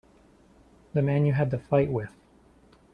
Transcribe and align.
The 0.93 1.03
man 1.03 1.27
you 1.27 1.33
had 1.33 1.51
the 1.51 1.59
fight 1.59 1.91
with. 1.91 2.11